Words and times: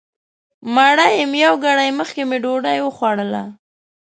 مړه 0.73 1.07
یم 1.19 1.31
یو 1.45 1.53
ګړی 1.65 1.89
مخکې 1.99 2.21
مې 2.29 2.37
ډوډۍ 2.43 2.77
وخوړله 2.81 3.43